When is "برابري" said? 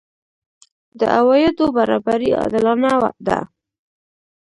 1.77-2.29